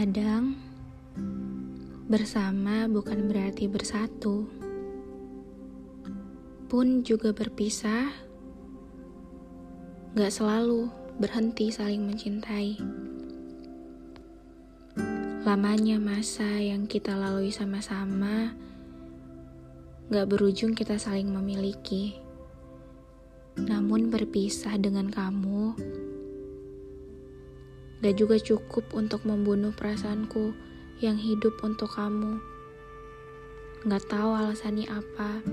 Terkadang 0.00 0.56
bersama 2.08 2.88
bukan 2.88 3.28
berarti 3.28 3.68
bersatu, 3.68 4.48
pun 6.72 7.04
juga 7.04 7.36
berpisah, 7.36 8.08
gak 10.16 10.32
selalu 10.32 10.88
berhenti 11.20 11.68
saling 11.68 12.08
mencintai. 12.08 12.80
Lamanya 15.44 16.00
masa 16.00 16.48
yang 16.48 16.88
kita 16.88 17.12
lalui 17.12 17.52
sama-sama, 17.52 18.56
gak 20.08 20.32
berujung 20.32 20.72
kita 20.72 20.96
saling 20.96 21.28
memiliki. 21.28 22.16
Namun 23.60 24.08
berpisah 24.08 24.80
dengan 24.80 25.12
kamu 25.12 25.76
Gak 28.00 28.16
juga 28.16 28.40
cukup 28.40 28.96
untuk 28.96 29.28
membunuh 29.28 29.76
perasaanku 29.76 30.56
yang 31.04 31.20
hidup 31.20 31.60
untuk 31.60 31.92
kamu. 31.92 32.40
Gak 33.84 34.08
tahu 34.08 34.32
alasannya 34.32 34.88
apa. 34.88 35.44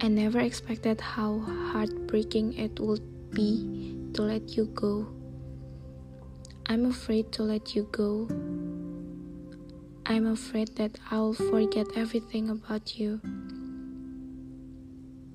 I 0.00 0.08
never 0.08 0.40
expected 0.40 0.96
how 0.96 1.44
heartbreaking 1.44 2.56
it 2.56 2.80
would 2.80 3.04
be 3.36 3.60
to 4.16 4.24
let 4.24 4.56
you 4.56 4.64
go. 4.72 5.04
I'm 6.64 6.88
afraid 6.88 7.36
to 7.36 7.44
let 7.44 7.76
you 7.76 7.84
go. 7.92 8.24
I'm 10.08 10.24
afraid 10.24 10.72
that 10.80 10.96
I'll 11.12 11.36
forget 11.36 11.86
everything 12.00 12.48
about 12.48 12.96
you. 12.96 13.20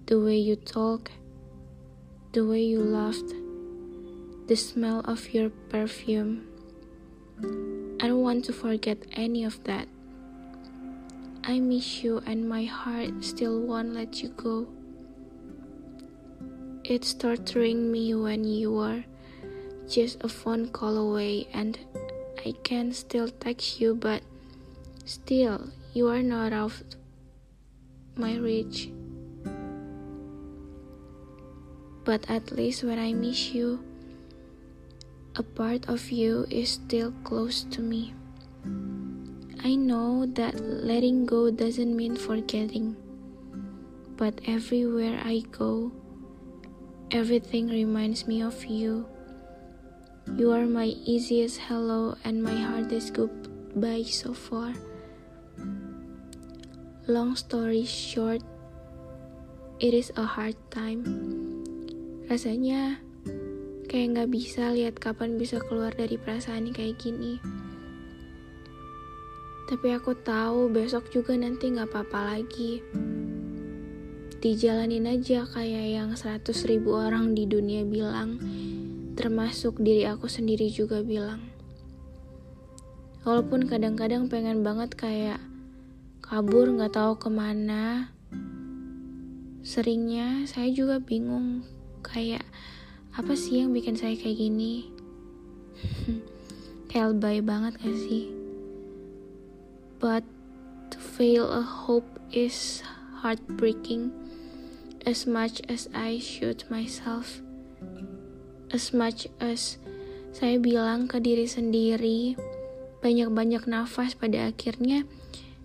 The 0.10 0.18
way 0.18 0.42
you 0.42 0.58
talk, 0.58 1.14
the 2.34 2.42
way 2.42 2.66
you 2.66 2.82
laughed 2.82 3.45
the 4.48 4.56
smell 4.56 5.02
of 5.06 5.34
your 5.34 5.50
perfume. 5.50 6.46
I 8.00 8.08
don't 8.08 8.22
want 8.22 8.46
to 8.46 8.54
forget 8.54 8.98
any 9.14 9.44
of 9.44 9.64
that. 9.64 9.88
I 11.44 11.60
miss 11.60 12.04
you, 12.04 12.22
and 12.26 12.48
my 12.48 12.66
heart 12.66 13.24
still 13.26 13.60
won't 13.62 13.94
let 13.94 14.22
you 14.22 14.30
go. 14.30 14.68
It's 16.84 17.14
torturing 17.14 17.92
me 17.92 18.14
when 18.14 18.44
you 18.44 18.78
are 18.78 19.04
just 19.90 20.24
a 20.24 20.30
phone 20.30 20.70
call 20.70 20.98
away, 20.98 21.48
and 21.52 21.80
I 22.46 22.54
can 22.64 22.94
still 22.94 23.30
text 23.30 23.82
you, 23.82 23.96
but 23.96 24.22
still, 25.06 25.70
you 25.94 26.08
are 26.08 26.22
not 26.22 26.54
out 26.54 26.66
of 26.70 26.84
my 28.16 28.38
reach. 28.38 28.92
But 32.04 32.30
at 32.30 32.52
least 32.52 32.84
when 32.84 33.00
I 33.00 33.14
miss 33.14 33.50
you, 33.50 33.82
a 35.36 35.44
part 35.44 35.84
of 35.92 36.12
you 36.12 36.48
is 36.50 36.80
still 36.80 37.12
close 37.28 37.68
to 37.68 37.82
me. 37.82 38.14
I 39.64 39.76
know 39.76 40.26
that 40.40 40.56
letting 40.64 41.26
go 41.26 41.52
doesn't 41.52 41.92
mean 41.92 42.16
forgetting, 42.16 42.96
but 44.16 44.40
everywhere 44.48 45.20
I 45.20 45.44
go, 45.52 45.92
everything 47.12 47.68
reminds 47.68 48.28
me 48.28 48.42
of 48.42 48.64
you. 48.64 49.08
You 50.38 50.52
are 50.52 50.66
my 50.66 50.96
easiest 51.04 51.60
hello 51.68 52.16
and 52.24 52.42
my 52.42 52.56
hardest 52.56 53.14
goodbye 53.14 54.08
so 54.08 54.34
far. 54.34 54.72
Long 57.08 57.36
story 57.36 57.84
short, 57.84 58.42
it 59.80 59.94
is 59.94 60.12
a 60.16 60.24
hard 60.24 60.56
time. 60.72 61.04
Rasanya 62.32 63.04
Kayak 63.86 64.08
nggak 64.18 64.30
bisa 64.34 64.74
lihat 64.74 64.96
kapan 64.98 65.38
bisa 65.38 65.62
keluar 65.62 65.94
dari 65.94 66.18
perasaan 66.18 66.74
kayak 66.74 66.98
gini. 66.98 67.38
Tapi 69.66 69.98
aku 69.98 70.14
tahu 70.14 70.70
besok 70.70 71.10
juga 71.10 71.34
nanti 71.34 71.74
nggak 71.74 71.90
apa-apa 71.90 72.38
lagi. 72.38 72.86
Dijalanin 74.38 75.10
aja 75.10 75.42
kayak 75.50 75.86
yang 75.90 76.10
seratus 76.14 76.70
ribu 76.70 76.94
orang 76.94 77.34
di 77.34 77.50
dunia 77.50 77.82
bilang, 77.82 78.38
termasuk 79.18 79.82
diri 79.82 80.06
aku 80.06 80.30
sendiri 80.30 80.70
juga 80.70 81.02
bilang. 81.02 81.42
Walaupun 83.26 83.66
kadang-kadang 83.66 84.30
pengen 84.30 84.62
banget 84.62 84.94
kayak 84.94 85.42
kabur 86.22 86.70
nggak 86.70 86.94
tahu 86.94 87.18
ke 87.18 87.30
mana. 87.34 88.14
Seringnya 89.66 90.46
saya 90.46 90.70
juga 90.70 91.02
bingung 91.02 91.66
kayak 92.06 92.46
apa 93.16 93.32
sih 93.32 93.64
yang 93.64 93.72
bikin 93.72 93.96
saya 93.96 94.20
kayak 94.20 94.36
gini? 94.36 94.92
kayak 96.92 97.16
banget 97.48 97.80
gak 97.80 97.96
sih? 97.96 98.28
But 100.04 100.28
to 100.92 101.00
fail 101.00 101.48
a 101.48 101.64
hope 101.64 102.08
is 102.36 102.84
heartbreaking 103.24 104.12
as 105.08 105.24
much 105.24 105.64
as 105.72 105.88
I 105.96 106.20
shoot 106.20 106.68
myself. 106.68 107.40
As 108.76 108.92
much 108.92 109.32
as 109.40 109.80
saya 110.36 110.60
bilang 110.60 111.08
ke 111.08 111.24
diri 111.24 111.48
sendiri, 111.48 112.36
banyak-banyak 113.00 113.64
nafas 113.72 114.20
pada 114.20 114.52
akhirnya 114.52 115.08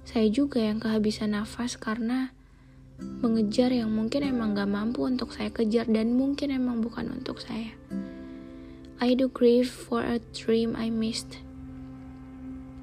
saya 0.06 0.30
juga 0.30 0.62
yang 0.62 0.78
kehabisan 0.78 1.34
nafas 1.34 1.74
karena 1.74 2.30
mengejar 3.20 3.68
yang 3.68 3.92
mungkin 3.92 4.24
emang 4.24 4.56
gak 4.56 4.72
mampu 4.72 5.04
untuk 5.04 5.36
saya 5.36 5.52
kejar 5.52 5.84
dan 5.88 6.16
mungkin 6.16 6.52
emang 6.56 6.80
bukan 6.80 7.12
untuk 7.12 7.36
saya. 7.40 7.76
I 9.00 9.16
do 9.16 9.32
grieve 9.32 9.68
for 9.68 10.04
a 10.04 10.20
dream 10.36 10.76
I 10.76 10.92
missed. 10.92 11.40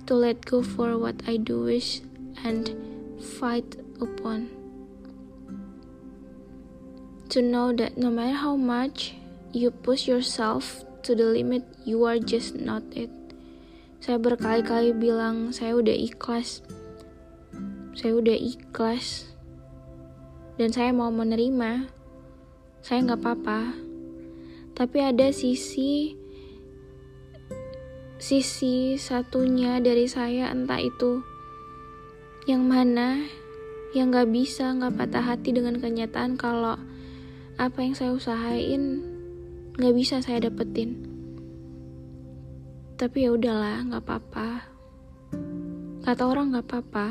To 0.09 0.17
let 0.17 0.45
go 0.45 0.66
for 0.66 0.97
what 0.97 1.22
I 1.29 1.38
do 1.38 1.67
wish 1.67 2.01
and 2.41 2.73
fight 3.22 3.78
upon. 4.01 4.50
To 7.35 7.44
know 7.44 7.69
that 7.75 7.99
no 7.99 8.09
matter 8.09 8.34
how 8.34 8.57
much 8.57 9.13
you 9.53 9.69
push 9.69 10.07
yourself 10.09 10.81
to 11.05 11.13
the 11.13 11.28
limit, 11.28 11.66
you 11.85 12.01
are 12.07 12.17
just 12.17 12.57
not 12.57 12.81
it. 12.97 13.13
Saya 14.01 14.17
berkali-kali 14.17 14.95
bilang 14.95 15.53
saya 15.53 15.75
udah 15.78 15.94
ikhlas. 15.94 16.66
Saya 17.94 18.17
udah 18.17 18.38
ikhlas 18.38 19.36
dan 20.57 20.69
saya 20.73 20.90
mau 20.90 21.13
menerima, 21.13 21.85
saya 22.81 23.00
nggak 23.06 23.22
apa-apa. 23.22 23.62
Tapi 24.73 24.97
ada 25.01 25.29
sisi 25.34 26.13
sisi 28.18 28.97
satunya 28.97 29.78
dari 29.78 30.09
saya 30.09 30.50
entah 30.50 30.81
itu 30.81 31.22
yang 32.50 32.66
mana 32.66 33.22
yang 33.94 34.09
nggak 34.09 34.34
bisa 34.34 34.73
nggak 34.73 34.97
patah 34.97 35.22
hati 35.22 35.53
dengan 35.53 35.78
kenyataan 35.78 36.34
kalau 36.34 36.78
apa 37.62 37.78
yang 37.81 37.94
saya 37.94 38.13
usahain 38.13 39.01
nggak 39.78 39.94
bisa 39.94 40.22
saya 40.25 40.50
dapetin. 40.50 41.06
Tapi 42.97 43.29
ya 43.29 43.38
udahlah, 43.38 43.85
nggak 43.85 44.03
apa-apa. 44.09 44.50
Kata 46.01 46.23
orang 46.25 46.50
nggak 46.50 46.66
apa-apa. 46.66 47.07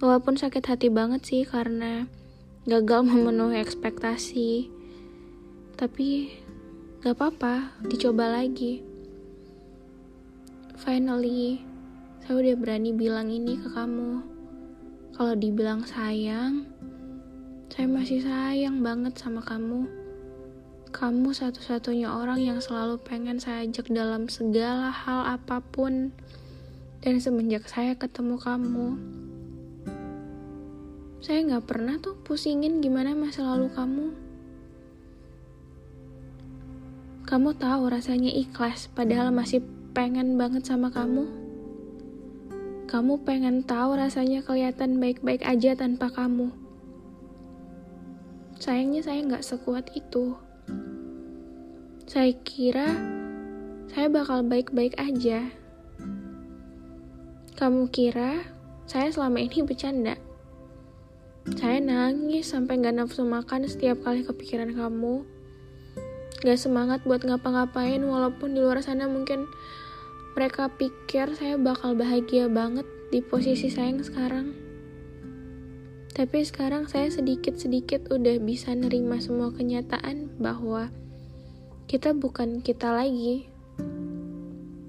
Walaupun 0.00 0.40
sakit 0.40 0.64
hati 0.64 0.88
banget 0.88 1.20
sih 1.28 1.44
karena 1.44 2.08
gagal 2.64 3.04
memenuhi 3.08 3.60
ekspektasi. 3.60 4.72
Tapi 5.76 6.32
gak 7.04 7.20
apa-apa, 7.20 7.76
dicoba 7.84 8.32
lagi. 8.40 8.80
Finally, 10.80 11.60
saya 12.24 12.40
udah 12.40 12.56
berani 12.56 12.96
bilang 12.96 13.28
ini 13.28 13.60
ke 13.60 13.68
kamu. 13.76 14.24
Kalau 15.12 15.36
dibilang 15.36 15.84
sayang, 15.84 16.64
saya 17.68 17.84
masih 17.84 18.24
sayang 18.24 18.80
banget 18.80 19.20
sama 19.20 19.44
kamu. 19.44 19.84
Kamu 20.96 21.28
satu-satunya 21.36 22.08
orang 22.08 22.40
yang 22.40 22.56
selalu 22.56 22.96
pengen 23.04 23.36
saya 23.36 23.68
ajak 23.68 23.92
dalam 23.92 24.32
segala 24.32 24.88
hal 24.88 25.36
apa 25.36 25.60
pun. 25.60 26.16
Dan 27.04 27.20
semenjak 27.20 27.68
saya 27.68 27.92
ketemu 27.96 28.40
kamu, 28.40 28.96
saya 31.20 31.44
nggak 31.44 31.68
pernah 31.68 32.00
tuh 32.00 32.16
pusingin 32.24 32.80
gimana 32.80 33.12
masa 33.12 33.44
lalu 33.44 33.68
kamu. 33.76 34.08
Kamu 37.28 37.50
tahu 37.60 37.92
rasanya 37.92 38.32
ikhlas, 38.32 38.88
padahal 38.88 39.28
masih 39.28 39.60
pengen 39.92 40.40
banget 40.40 40.64
sama 40.64 40.88
kamu. 40.88 41.28
Kamu 42.88 43.22
pengen 43.22 43.62
tahu 43.68 44.00
rasanya 44.00 44.40
kelihatan 44.40 44.96
baik-baik 44.96 45.44
aja 45.44 45.76
tanpa 45.76 46.08
kamu. 46.08 46.50
Sayangnya 48.56 49.04
saya 49.04 49.20
nggak 49.20 49.44
sekuat 49.44 49.92
itu. 49.92 50.34
Saya 52.08 52.32
kira 52.42 52.96
saya 53.92 54.08
bakal 54.08 54.40
baik-baik 54.48 54.96
aja. 54.96 55.52
Kamu 57.60 57.92
kira 57.92 58.40
saya 58.88 59.12
selama 59.12 59.44
ini 59.44 59.62
bercanda? 59.62 60.29
Saya 61.48 61.80
nangis 61.80 62.52
sampai 62.52 62.76
gak 62.84 63.00
nafsu 63.00 63.24
makan 63.24 63.64
setiap 63.64 64.04
kali 64.04 64.20
kepikiran 64.28 64.76
kamu. 64.76 65.24
gak 66.40 66.56
semangat 66.56 67.04
buat 67.04 67.20
ngapa-ngapain 67.20 68.00
walaupun 68.00 68.56
di 68.56 68.64
luar 68.64 68.80
sana 68.80 69.04
mungkin 69.08 69.44
mereka 70.32 70.72
pikir 70.72 71.36
saya 71.36 71.60
bakal 71.60 71.92
bahagia 71.92 72.48
banget 72.48 72.88
di 73.12 73.20
posisi 73.20 73.68
saya 73.68 73.92
yang 73.92 74.00
sekarang. 74.04 74.46
Tapi 76.16 76.44
sekarang 76.44 76.88
saya 76.88 77.08
sedikit-sedikit 77.08 78.12
udah 78.12 78.36
bisa 78.40 78.72
nerima 78.76 79.20
semua 79.20 79.52
kenyataan 79.52 80.36
bahwa 80.36 80.92
kita 81.88 82.12
bukan 82.12 82.60
kita 82.60 82.92
lagi. 82.92 83.48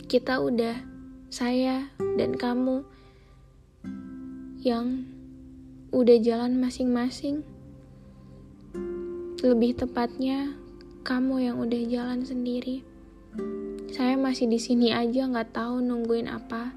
Kita 0.07 0.44
udah 0.44 0.75
saya 1.31 1.88
dan 2.19 2.36
kamu 2.36 2.83
yang 4.62 5.11
udah 5.92 6.18
jalan 6.24 6.56
masing-masing. 6.56 7.44
Lebih 9.44 9.76
tepatnya, 9.76 10.56
kamu 11.04 11.52
yang 11.52 11.58
udah 11.60 11.82
jalan 11.84 12.24
sendiri. 12.24 12.80
Saya 13.92 14.16
masih 14.16 14.48
di 14.48 14.56
sini 14.56 14.96
aja 14.96 15.28
nggak 15.28 15.52
tahu 15.52 15.84
nungguin 15.84 16.32
apa. 16.32 16.72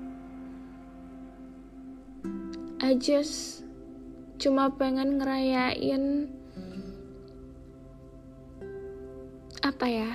I 2.83 2.99
just 2.99 3.63
cuma 4.43 4.75
pengen 4.75 5.23
ngerayain 5.23 6.27
apa 9.63 9.87
ya? 9.87 10.11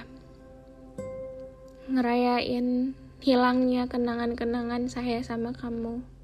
Ngerayain 1.87 2.91
hilangnya 3.23 3.87
kenangan-kenangan 3.87 4.91
saya 4.91 5.23
sama 5.23 5.55
kamu. 5.55 6.18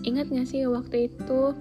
Ingat 0.00 0.30
gak 0.30 0.48
sih 0.48 0.64
waktu 0.70 1.10
itu 1.10 1.54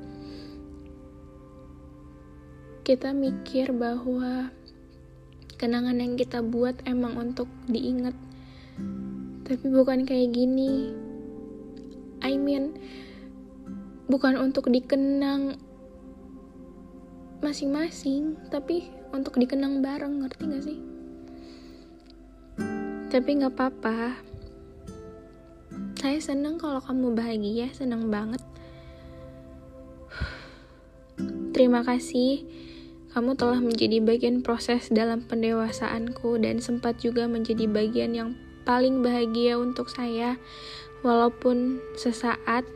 kita 2.86 3.14
mikir 3.14 3.70
bahwa 3.74 4.50
kenangan 5.60 6.00
yang 6.00 6.16
kita 6.16 6.40
buat 6.42 6.80
emang 6.88 7.20
untuk 7.20 7.50
diingat. 7.68 8.16
Tapi 9.46 9.66
bukan 9.70 10.06
kayak 10.06 10.34
gini. 10.34 10.94
I 12.24 12.36
mean 12.36 12.76
bukan 14.10 14.36
untuk 14.38 14.68
dikenang 14.74 15.56
masing-masing 17.40 18.36
tapi 18.52 18.92
untuk 19.16 19.40
dikenang 19.40 19.82
bareng 19.82 20.22
ngerti 20.24 20.44
gak 20.50 20.64
sih? 20.64 20.80
Tapi 23.10 23.30
nggak 23.42 23.54
apa-apa 23.58 24.22
saya 26.00 26.20
seneng 26.24 26.56
kalau 26.56 26.80
kamu 26.80 27.12
bahagia 27.14 27.68
seneng 27.76 28.08
banget 28.08 28.40
terima 31.52 31.84
kasih 31.84 32.48
kamu 33.10 33.34
telah 33.34 33.58
menjadi 33.58 34.00
bagian 34.06 34.46
proses 34.46 34.88
dalam 34.94 35.26
pendewasaanku 35.26 36.38
dan 36.40 36.62
sempat 36.62 37.02
juga 37.02 37.26
menjadi 37.26 37.66
bagian 37.66 38.14
yang 38.14 38.30
paling 38.70 39.02
bahagia 39.02 39.58
untuk 39.58 39.90
saya, 39.90 40.38
walaupun 41.02 41.82
sesaat. 41.98 42.70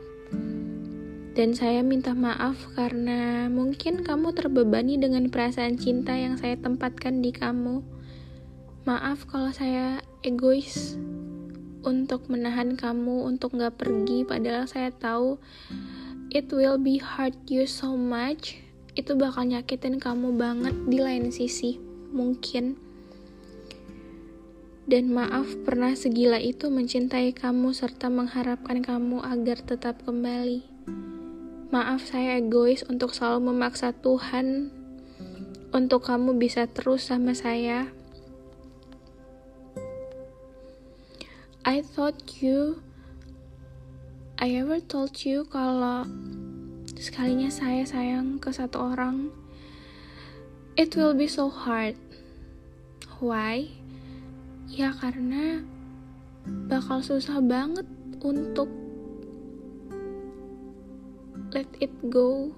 Dan 1.34 1.54
saya 1.54 1.86
minta 1.86 2.14
maaf 2.18 2.58
karena 2.74 3.46
mungkin 3.46 4.02
kamu 4.02 4.34
terbebani 4.34 4.98
dengan 4.98 5.30
perasaan 5.30 5.78
cinta 5.78 6.14
yang 6.18 6.34
saya 6.34 6.58
tempatkan 6.58 7.22
di 7.22 7.30
kamu. 7.30 7.82
Maaf 8.86 9.26
kalau 9.30 9.54
saya 9.54 10.02
egois 10.26 10.98
untuk 11.84 12.26
menahan 12.32 12.74
kamu 12.74 13.28
untuk 13.28 13.54
gak 13.54 13.78
pergi, 13.78 14.24
padahal 14.24 14.66
saya 14.66 14.90
tahu 14.90 15.36
it 16.34 16.50
will 16.50 16.80
be 16.80 16.98
hurt 16.98 17.36
you 17.46 17.68
so 17.68 17.94
much 17.94 18.58
itu 18.94 19.14
bakal 19.18 19.46
nyakitin 19.46 19.98
kamu 19.98 20.34
banget 20.34 20.74
di 20.86 20.98
lain 20.98 21.30
sisi, 21.30 21.78
mungkin. 22.14 22.78
Dan 24.84 25.10
maaf 25.16 25.48
pernah 25.64 25.96
segila 25.96 26.36
itu 26.36 26.68
mencintai 26.68 27.32
kamu 27.32 27.72
serta 27.72 28.12
mengharapkan 28.12 28.84
kamu 28.84 29.24
agar 29.24 29.64
tetap 29.64 30.04
kembali. 30.04 30.60
Maaf 31.72 32.06
saya 32.06 32.38
egois 32.38 32.86
untuk 32.86 33.16
selalu 33.16 33.50
memaksa 33.50 33.96
Tuhan 33.96 34.70
untuk 35.74 36.06
kamu 36.06 36.38
bisa 36.38 36.70
terus 36.70 37.10
sama 37.10 37.34
saya. 37.34 37.90
I 41.64 41.80
thought 41.80 42.44
you 42.44 42.84
I 44.36 44.60
ever 44.60 44.84
told 44.84 45.16
you 45.24 45.48
kalau 45.48 46.04
sekalinya 47.00 47.48
saya 47.48 47.88
sayang 47.88 48.36
ke 48.36 48.52
satu 48.52 48.92
orang, 48.92 49.32
it 50.76 50.92
will 50.92 51.16
be 51.16 51.24
so 51.24 51.48
hard. 51.48 51.96
Why? 53.16 53.72
Ya 54.68 54.92
karena 54.92 55.64
bakal 56.68 57.00
susah 57.00 57.40
banget 57.40 57.88
untuk 58.20 58.68
let 61.56 61.72
it 61.80 61.96
go. 62.12 62.52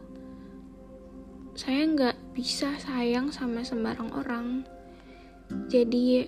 Saya 1.55 1.87
nggak 1.87 2.19
bisa 2.35 2.75
sayang 2.83 3.31
sama 3.31 3.63
sembarang 3.63 4.11
orang. 4.11 4.67
Jadi 5.71 6.27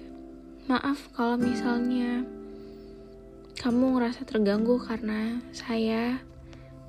maaf 0.71 1.11
kalau 1.19 1.35
misalnya 1.35 2.38
kamu 3.59 3.99
ngerasa 3.99 4.23
terganggu 4.23 4.79
karena 4.79 5.43
saya 5.51 6.23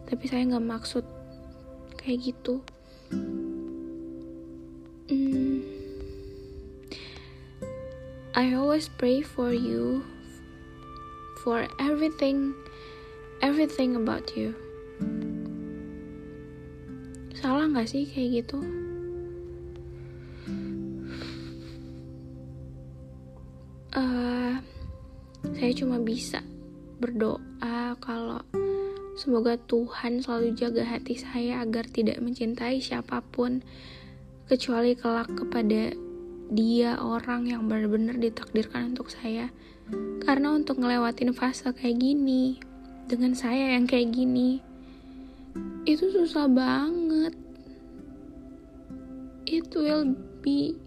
tapi 0.05 0.29
saya 0.29 0.45
nggak 0.45 0.69
maksud 0.69 1.01
kayak 1.97 2.29
gitu. 2.29 2.61
Hmm, 5.09 5.65
I 8.37 8.53
always 8.53 8.85
pray 8.85 9.25
for 9.25 9.49
you 9.49 10.05
for 11.41 11.65
everything 11.81 12.53
everything 13.41 13.97
about 13.97 14.37
you. 14.37 14.53
Salah 17.33 17.65
nggak 17.65 17.89
sih 17.89 18.05
kayak 18.05 18.45
gitu? 18.45 18.61
Uh, 23.89 24.53
saya 25.57 25.71
cuma 25.73 25.97
bisa 25.97 26.45
berdoa 26.99 27.95
kalau 28.03 28.43
Semoga 29.19 29.59
Tuhan 29.59 30.23
selalu 30.23 30.55
jaga 30.55 30.87
hati 30.87 31.19
saya 31.19 31.59
agar 31.59 31.83
tidak 31.91 32.23
mencintai 32.23 32.79
siapa 32.79 33.19
pun 33.19 33.59
kecuali 34.47 34.95
kelak 34.95 35.27
kepada 35.35 35.91
dia 36.47 36.95
orang 37.03 37.51
yang 37.51 37.67
benar-benar 37.67 38.15
ditakdirkan 38.15 38.95
untuk 38.95 39.11
saya. 39.11 39.51
Karena 40.23 40.55
untuk 40.55 40.79
ngelewatin 40.79 41.35
fase 41.35 41.67
kayak 41.75 41.99
gini 41.99 42.63
dengan 43.11 43.35
saya 43.35 43.75
yang 43.75 43.91
kayak 43.91 44.07
gini 44.15 44.63
itu 45.83 46.15
susah 46.15 46.47
banget. 46.47 47.35
It 49.43 49.67
will 49.75 50.15
be 50.39 50.79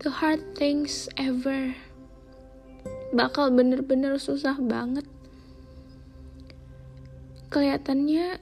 the 0.00 0.08
hard 0.08 0.56
things 0.56 1.12
ever. 1.20 1.76
Bakal 3.12 3.52
bener-bener 3.52 4.16
susah 4.16 4.56
banget 4.56 5.04
kelihatannya 7.50 8.38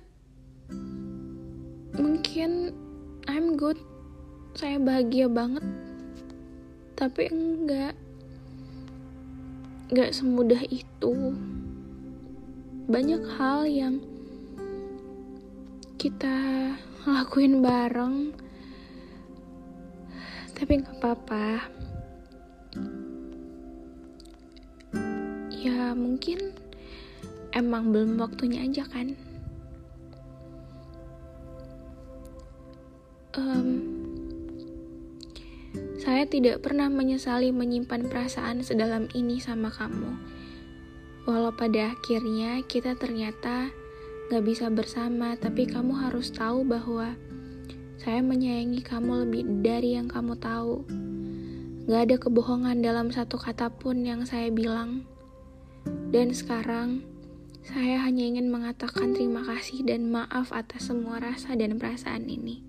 mungkin 1.97 2.77
I'm 3.25 3.57
good. 3.57 3.81
Saya 4.53 4.77
bahagia 4.77 5.33
banget. 5.33 5.65
Tapi 6.93 7.33
enggak. 7.33 7.97
Enggak 9.89 10.13
semudah 10.13 10.61
itu. 10.69 11.33
Banyak 12.89 13.25
hal 13.41 13.65
yang 13.65 13.97
kita 15.97 16.37
lakuin 17.09 17.65
bareng. 17.65 18.37
Tapi 20.53 20.85
nggak 20.85 20.97
apa-apa. 21.01 21.65
Ya 25.49 25.97
mungkin 25.97 26.68
emang 27.53 27.93
belum 27.95 28.21
waktunya 28.21 28.65
aja 28.65 28.85
kan? 28.89 29.17
Um, 33.39 33.69
saya 36.01 36.25
tidak 36.25 36.65
pernah 36.65 36.89
menyesali 36.89 37.53
menyimpan 37.53 38.09
perasaan 38.09 38.65
sedalam 38.65 39.07
ini 39.13 39.39
sama 39.39 39.69
kamu. 39.69 40.17
Walau 41.29 41.53
pada 41.53 41.93
akhirnya 41.93 42.65
kita 42.65 42.97
ternyata 42.97 43.69
gak 44.33 44.45
bisa 44.45 44.73
bersama 44.73 45.37
tapi 45.37 45.69
kamu 45.69 45.93
harus 46.09 46.33
tahu 46.33 46.65
bahwa 46.65 47.13
saya 48.01 48.25
menyayangi 48.25 48.81
kamu 48.81 49.29
lebih 49.29 49.43
dari 49.61 49.99
yang 50.01 50.09
kamu 50.09 50.39
tahu. 50.41 50.89
Gak 51.89 52.01
ada 52.09 52.17
kebohongan 52.21 52.85
dalam 52.85 53.09
satu 53.09 53.41
kata 53.41 53.73
pun 53.73 54.05
yang 54.05 54.25
saya 54.29 54.53
bilang. 54.53 55.09
Dan 56.13 56.37
sekarang, 56.37 57.08
saya 57.69 58.01
hanya 58.01 58.25
ingin 58.25 58.49
mengatakan 58.49 59.13
terima 59.13 59.45
kasih 59.45 59.85
dan 59.85 60.09
maaf 60.09 60.57
atas 60.57 60.89
semua 60.89 61.21
rasa 61.21 61.53
dan 61.53 61.77
perasaan 61.77 62.25
ini. 62.25 62.65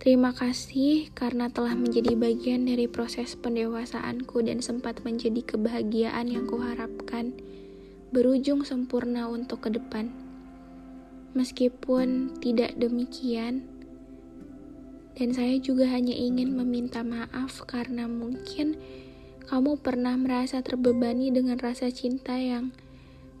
Terima 0.00 0.32
kasih 0.32 1.12
karena 1.12 1.52
telah 1.52 1.76
menjadi 1.76 2.16
bagian 2.16 2.64
dari 2.64 2.88
proses 2.88 3.36
pendewasaanku 3.36 4.40
dan 4.40 4.64
sempat 4.64 5.04
menjadi 5.04 5.44
kebahagiaan 5.44 6.32
yang 6.32 6.48
kuharapkan 6.48 7.36
berujung 8.08 8.64
sempurna 8.64 9.28
untuk 9.28 9.68
ke 9.68 9.76
depan. 9.76 10.08
Meskipun 11.36 12.40
tidak 12.40 12.72
demikian, 12.80 13.68
dan 15.12 15.36
saya 15.36 15.60
juga 15.60 15.92
hanya 15.92 16.16
ingin 16.16 16.56
meminta 16.56 17.04
maaf 17.04 17.68
karena 17.68 18.08
mungkin 18.08 18.80
kamu 19.44 19.76
pernah 19.84 20.16
merasa 20.16 20.64
terbebani 20.64 21.28
dengan 21.28 21.60
rasa 21.60 21.92
cinta 21.92 22.38
yang 22.40 22.72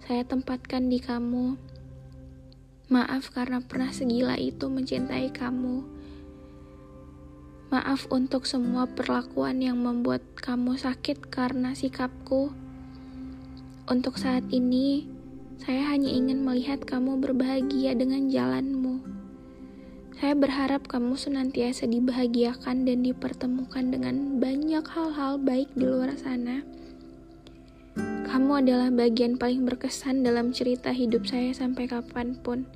saya 0.08 0.24
tempatkan 0.24 0.88
di 0.88 1.04
kamu. 1.04 1.60
Maaf 2.88 3.28
karena 3.36 3.60
pernah 3.60 3.92
segila 3.92 4.40
itu 4.40 4.64
mencintai 4.72 5.28
kamu 5.36 5.98
Maaf 7.68 8.08
untuk 8.08 8.48
semua 8.48 8.88
perlakuan 8.88 9.60
yang 9.60 9.76
membuat 9.76 10.24
kamu 10.40 10.80
sakit 10.80 11.28
karena 11.28 11.76
sikapku. 11.76 12.48
Untuk 13.84 14.16
saat 14.16 14.48
ini, 14.48 15.04
saya 15.60 15.92
hanya 15.92 16.08
ingin 16.08 16.48
melihat 16.48 16.80
kamu 16.88 17.20
berbahagia 17.20 17.92
dengan 17.92 18.32
jalanmu. 18.32 19.04
Saya 20.16 20.32
berharap 20.32 20.88
kamu 20.88 21.20
senantiasa 21.20 21.84
dibahagiakan 21.84 22.88
dan 22.88 23.04
dipertemukan 23.04 23.92
dengan 23.92 24.40
banyak 24.40 24.88
hal-hal 24.88 25.36
baik 25.36 25.68
di 25.76 25.84
luar 25.84 26.16
sana. 26.16 26.64
Kamu 28.38 28.62
adalah 28.62 28.94
bagian 28.94 29.34
paling 29.34 29.66
berkesan 29.66 30.22
dalam 30.22 30.54
cerita 30.54 30.94
hidup 30.94 31.26
saya 31.26 31.50
sampai 31.50 31.90
kapan 31.90 32.38
pun. 32.38 32.70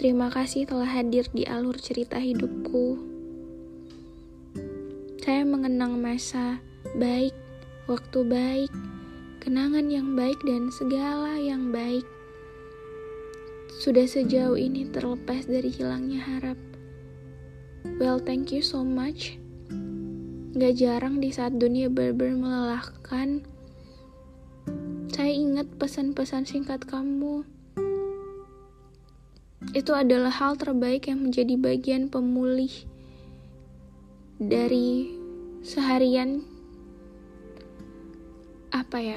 Terima 0.00 0.32
kasih 0.32 0.64
telah 0.64 0.88
hadir 0.88 1.28
di 1.36 1.44
alur 1.44 1.76
cerita 1.76 2.16
hidupku. 2.16 2.96
Saya 5.20 5.44
mengenang 5.44 6.00
masa 6.00 6.64
baik, 6.96 7.36
waktu 7.92 8.24
baik, 8.24 8.72
kenangan 9.44 9.92
yang 9.92 10.16
baik, 10.16 10.40
dan 10.48 10.72
segala 10.72 11.36
yang 11.36 11.68
baik. 11.68 12.08
Sudah 13.84 14.08
sejauh 14.08 14.56
ini 14.56 14.88
terlepas 14.88 15.44
dari 15.44 15.68
hilangnya 15.68 16.24
harap. 16.24 16.56
Well, 18.00 18.16
thank 18.24 18.48
you 18.48 18.64
so 18.64 18.80
much. 18.80 19.36
Gak 20.56 20.80
jarang 20.80 21.20
di 21.20 21.28
saat 21.36 21.60
dunia 21.60 21.92
berber 21.92 22.32
melelahkan, 22.32 23.44
saya 25.16 25.32
ingat 25.32 25.80
pesan-pesan 25.80 26.44
singkat 26.44 26.84
kamu. 26.84 27.48
Itu 29.72 29.96
adalah 29.96 30.28
hal 30.28 30.60
terbaik 30.60 31.08
yang 31.08 31.24
menjadi 31.24 31.56
bagian 31.56 32.12
pemulih 32.12 32.68
dari 34.36 35.16
seharian. 35.64 36.44
Apa 38.76 39.00
ya? 39.00 39.16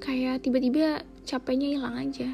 Kayak 0.00 0.48
tiba-tiba 0.48 1.04
capeknya 1.28 1.76
hilang 1.76 2.00
aja. 2.00 2.32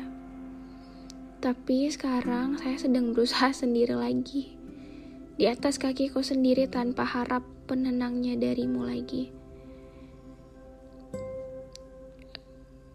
Tapi 1.42 1.90
sekarang 1.90 2.62
saya 2.62 2.78
sedang 2.78 3.10
berusaha 3.10 3.50
sendiri 3.66 3.98
lagi. 3.98 4.54
Di 5.34 5.50
atas 5.50 5.82
kakiku 5.82 6.22
sendiri 6.22 6.70
tanpa 6.70 7.02
harap 7.02 7.42
penenangnya 7.66 8.38
darimu 8.38 8.86
lagi 8.86 9.41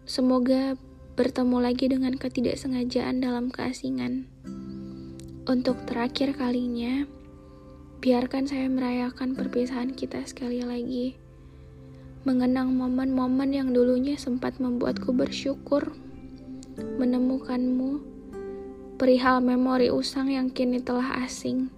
semoga 0.08 0.80
bertemu 1.20 1.58
lagi 1.60 1.92
dengan 1.92 2.18
ketidaksengajaan 2.18 3.22
dalam 3.22 3.54
keasingan 3.54 4.26
untuk 5.46 5.78
terakhir 5.86 6.34
kalinya 6.34 7.06
Biarkan 7.98 8.46
saya 8.46 8.70
merayakan 8.70 9.34
perpisahan 9.34 9.98
kita 9.98 10.22
sekali 10.30 10.62
lagi. 10.62 11.18
Mengenang 12.30 12.78
momen-momen 12.78 13.50
yang 13.50 13.74
dulunya 13.74 14.14
sempat 14.14 14.62
membuatku 14.62 15.10
bersyukur 15.18 15.98
menemukanmu. 16.78 17.98
Perihal 19.02 19.42
memori 19.42 19.90
usang 19.90 20.30
yang 20.30 20.54
kini 20.54 20.78
telah 20.78 21.26
asing. 21.26 21.74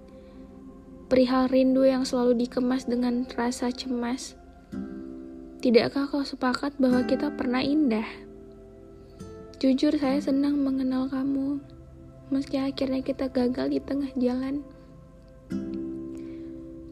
Perihal 1.08 1.48
rindu 1.48 1.88
yang 1.88 2.04
selalu 2.04 2.44
dikemas 2.44 2.84
dengan 2.84 3.24
rasa 3.32 3.72
cemas. 3.72 4.36
Tidakkah 5.60 6.08
kau 6.08 6.24
sepakat 6.24 6.80
bahwa 6.80 7.04
kita 7.04 7.36
pernah 7.36 7.60
indah? 7.60 8.08
Jujur 9.60 9.92
saya 10.00 10.16
senang 10.24 10.56
mengenal 10.56 11.12
kamu, 11.12 11.60
meski 12.32 12.56
akhirnya 12.56 13.04
kita 13.04 13.28
gagal 13.28 13.68
di 13.68 13.84
tengah 13.84 14.08
jalan. 14.16 14.64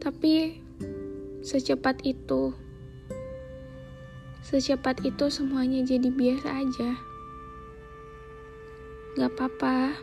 Tapi 0.04 0.60
secepat 1.40 2.04
itu, 2.04 2.52
secepat 4.44 5.00
itu 5.00 5.32
semuanya 5.32 5.80
jadi 5.88 6.12
biasa 6.12 6.60
aja. 6.60 6.90
Gak 9.16 9.32
apa-apa. 9.32 9.96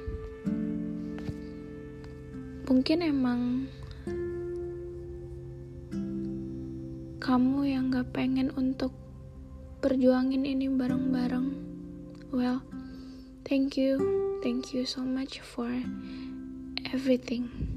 Mungkin 2.65 3.05
emang 3.05 3.69
kamu 7.25 7.73
yang 7.73 7.89
gak 7.89 8.13
pengen 8.13 8.53
untuk 8.53 8.93
perjuangin 9.81 10.45
ini 10.45 10.69
bareng-bareng. 10.69 11.57
Well, 12.29 12.61
thank 13.41 13.81
you. 13.81 13.97
Thank 14.45 14.77
you 14.77 14.85
so 14.85 15.01
much 15.01 15.41
for 15.41 15.65
everything. 16.93 17.74